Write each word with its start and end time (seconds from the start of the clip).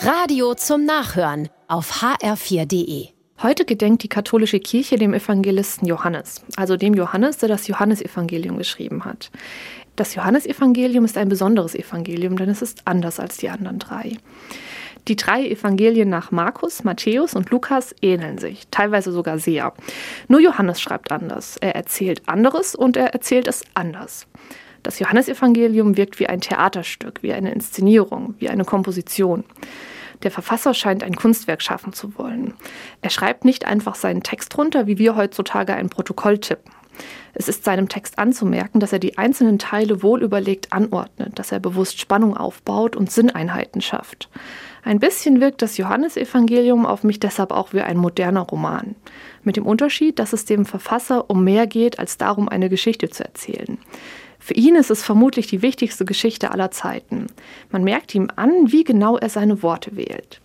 Radio 0.00 0.54
zum 0.54 0.84
Nachhören 0.84 1.48
auf 1.66 2.02
hr4.de. 2.02 3.08
Heute 3.42 3.64
gedenkt 3.64 4.04
die 4.04 4.08
katholische 4.08 4.60
Kirche 4.60 4.96
dem 4.96 5.12
Evangelisten 5.12 5.88
Johannes, 5.88 6.44
also 6.54 6.76
dem 6.76 6.94
Johannes, 6.94 7.38
der 7.38 7.48
das 7.48 7.66
Johannesevangelium 7.66 8.58
geschrieben 8.58 9.04
hat. 9.04 9.32
Das 9.96 10.14
Johannesevangelium 10.14 11.04
ist 11.04 11.18
ein 11.18 11.28
besonderes 11.28 11.74
Evangelium, 11.74 12.36
denn 12.36 12.48
es 12.48 12.62
ist 12.62 12.82
anders 12.84 13.18
als 13.18 13.38
die 13.38 13.48
anderen 13.50 13.80
drei. 13.80 14.16
Die 15.08 15.16
drei 15.16 15.48
Evangelien 15.48 16.08
nach 16.08 16.30
Markus, 16.30 16.84
Matthäus 16.84 17.34
und 17.34 17.50
Lukas 17.50 17.92
ähneln 18.00 18.38
sich, 18.38 18.68
teilweise 18.70 19.10
sogar 19.10 19.38
sehr. 19.40 19.72
Nur 20.28 20.38
Johannes 20.38 20.80
schreibt 20.80 21.10
anders. 21.10 21.56
Er 21.56 21.74
erzählt 21.74 22.22
anderes 22.28 22.76
und 22.76 22.96
er 22.96 23.14
erzählt 23.14 23.48
es 23.48 23.64
anders. 23.74 24.28
Das 24.88 25.00
Johannesevangelium 25.00 25.98
wirkt 25.98 26.18
wie 26.18 26.28
ein 26.28 26.40
Theaterstück, 26.40 27.22
wie 27.22 27.34
eine 27.34 27.52
Inszenierung, 27.52 28.36
wie 28.38 28.48
eine 28.48 28.64
Komposition. 28.64 29.44
Der 30.22 30.30
Verfasser 30.30 30.72
scheint 30.72 31.04
ein 31.04 31.14
Kunstwerk 31.14 31.60
schaffen 31.60 31.92
zu 31.92 32.16
wollen. 32.16 32.54
Er 33.02 33.10
schreibt 33.10 33.44
nicht 33.44 33.66
einfach 33.66 33.96
seinen 33.96 34.22
Text 34.22 34.56
runter, 34.56 34.86
wie 34.86 34.96
wir 34.96 35.14
heutzutage 35.14 35.74
ein 35.74 35.90
Protokoll 35.90 36.38
tippen. 36.38 36.72
Es 37.34 37.48
ist 37.50 37.66
seinem 37.66 37.90
Text 37.90 38.18
anzumerken, 38.18 38.80
dass 38.80 38.94
er 38.94 38.98
die 38.98 39.18
einzelnen 39.18 39.58
Teile 39.58 40.02
wohlüberlegt 40.02 40.72
anordnet, 40.72 41.38
dass 41.38 41.52
er 41.52 41.60
bewusst 41.60 42.00
Spannung 42.00 42.34
aufbaut 42.34 42.96
und 42.96 43.12
Sinneinheiten 43.12 43.82
schafft. 43.82 44.30
Ein 44.84 45.00
bisschen 45.00 45.38
wirkt 45.42 45.60
das 45.60 45.76
Johannesevangelium 45.76 46.86
auf 46.86 47.04
mich 47.04 47.20
deshalb 47.20 47.52
auch 47.52 47.74
wie 47.74 47.82
ein 47.82 47.98
moderner 47.98 48.40
Roman. 48.40 48.94
Mit 49.42 49.56
dem 49.56 49.66
Unterschied, 49.66 50.18
dass 50.18 50.32
es 50.32 50.46
dem 50.46 50.64
Verfasser 50.64 51.28
um 51.28 51.44
mehr 51.44 51.66
geht, 51.66 51.98
als 51.98 52.16
darum, 52.16 52.48
eine 52.48 52.70
Geschichte 52.70 53.10
zu 53.10 53.22
erzählen. 53.22 53.76
Für 54.48 54.54
ihn 54.54 54.76
ist 54.76 54.90
es 54.90 55.02
vermutlich 55.02 55.46
die 55.46 55.60
wichtigste 55.60 56.06
Geschichte 56.06 56.52
aller 56.52 56.70
Zeiten. 56.70 57.26
Man 57.70 57.84
merkt 57.84 58.14
ihm 58.14 58.30
an, 58.34 58.72
wie 58.72 58.82
genau 58.82 59.18
er 59.18 59.28
seine 59.28 59.62
Worte 59.62 59.94
wählt. 59.94 60.40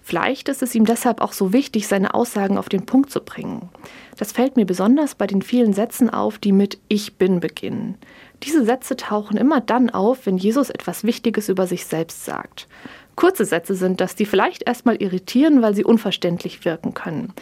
Vielleicht 0.00 0.48
ist 0.48 0.62
es 0.62 0.76
ihm 0.76 0.84
deshalb 0.84 1.20
auch 1.20 1.32
so 1.32 1.52
wichtig, 1.52 1.88
seine 1.88 2.14
Aussagen 2.14 2.56
auf 2.56 2.68
den 2.68 2.86
Punkt 2.86 3.10
zu 3.10 3.18
bringen. 3.18 3.68
Das 4.16 4.30
fällt 4.30 4.54
mir 4.54 4.64
besonders 4.64 5.16
bei 5.16 5.26
den 5.26 5.42
vielen 5.42 5.72
Sätzen 5.72 6.08
auf, 6.08 6.38
die 6.38 6.52
mit 6.52 6.78
Ich 6.86 7.16
bin 7.16 7.40
beginnen. 7.40 7.96
Diese 8.44 8.64
Sätze 8.64 8.94
tauchen 8.94 9.36
immer 9.36 9.60
dann 9.60 9.90
auf, 9.90 10.26
wenn 10.26 10.38
Jesus 10.38 10.70
etwas 10.70 11.02
Wichtiges 11.02 11.48
über 11.48 11.66
sich 11.66 11.84
selbst 11.84 12.24
sagt. 12.24 12.68
Kurze 13.16 13.44
Sätze 13.44 13.74
sind 13.74 14.00
das, 14.00 14.14
die 14.14 14.26
vielleicht 14.26 14.68
erstmal 14.68 15.02
irritieren, 15.02 15.62
weil 15.62 15.74
sie 15.74 15.84
unverständlich 15.84 16.64
wirken 16.64 16.94
können. 16.94 17.32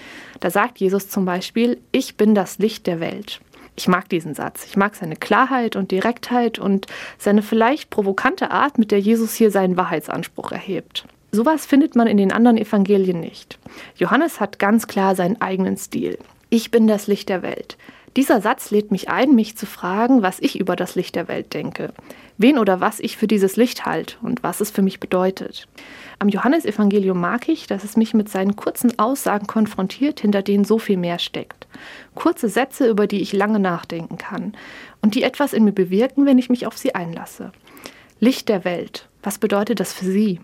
Da 0.41 0.48
sagt 0.48 0.78
Jesus 0.78 1.11
zum 1.11 1.27
Beispiel, 1.27 1.77
ich 1.92 2.17
bin 2.17 2.34
das 2.34 2.56
Licht 2.56 2.87
der 2.87 3.00
Welt. 3.00 3.42
Ich 3.77 3.88
mag 3.88 4.08
diesen 4.08 4.34
Satz. 4.34 4.64
Ich 4.66 4.77
mag 4.77 4.94
seine 4.96 5.16
Klarheit 5.16 5.77
und 5.77 5.91
Direktheit 5.91 6.58
und 6.58 6.86
seine 7.19 7.42
vielleicht 7.42 7.91
provokante 7.91 8.50
Art, 8.50 8.78
mit 8.78 8.91
der 8.91 9.00
Jesus 9.00 9.34
hier 9.34 9.50
seinen 9.50 9.77
Wahrheitsanspruch 9.77 10.50
erhebt. 10.50 11.05
Sowas 11.30 11.66
findet 11.66 11.94
man 11.94 12.06
in 12.06 12.16
den 12.16 12.32
anderen 12.32 12.56
Evangelien 12.56 13.20
nicht. 13.20 13.58
Johannes 13.97 14.41
hat 14.41 14.58
ganz 14.58 14.86
klar 14.86 15.14
seinen 15.14 15.41
eigenen 15.41 15.77
Stil. 15.77 16.19
Ich 16.48 16.70
bin 16.70 16.86
das 16.86 17.06
Licht 17.06 17.28
der 17.28 17.42
Welt. 17.42 17.77
Dieser 18.16 18.41
Satz 18.41 18.70
lädt 18.70 18.91
mich 18.91 19.10
ein, 19.10 19.34
mich 19.34 19.58
zu 19.58 19.66
fragen, 19.66 20.22
was 20.22 20.41
ich 20.41 20.58
über 20.58 20.74
das 20.74 20.94
Licht 20.94 21.16
der 21.16 21.28
Welt 21.28 21.52
denke, 21.52 21.92
wen 22.38 22.58
oder 22.58 22.80
was 22.80 22.98
ich 22.98 23.19
für 23.19 23.27
dieses 23.27 23.56
Licht 23.56 23.84
halte 23.84 24.16
und 24.22 24.42
was 24.42 24.62
es 24.62 24.70
für 24.70 24.80
mich 24.80 25.00
bedeutet. 25.00 25.69
Am 26.19 26.30
Johannesevangelium 26.30 27.20
mag 27.20 27.47
ich, 27.50 27.66
dass 27.66 27.84
es 27.84 27.98
mich 27.98 28.14
mit 28.14 28.30
seinen 28.30 28.56
kurzen 28.56 28.98
Aussagen 28.98 29.47
konfrontiert, 29.47 30.20
hinter 30.20 30.41
denen 30.41 30.64
so 30.64 30.78
viel 30.78 30.97
mehr 30.97 31.19
steckt. 31.19 31.66
Kurze 32.14 32.48
Sätze, 32.48 32.88
über 32.88 33.06
die 33.06 33.20
ich 33.20 33.32
lange 33.32 33.58
nachdenken 33.58 34.19
kann 34.19 34.55
und 35.02 35.14
die 35.14 35.22
etwas 35.22 35.52
in 35.52 35.64
mir 35.64 35.72
bewirken, 35.72 36.27
wenn 36.27 36.38
ich 36.38 36.50
mich 36.50 36.66
auf 36.66 36.77
sie 36.77 36.94
einlasse. 36.94 37.52
Licht 38.20 38.48
der 38.48 38.64
Welt. 38.64 39.08
Was 39.22 39.38
bedeutet 39.38 39.80
das 39.80 39.92
für 39.92 40.04
Sie? 40.06 40.41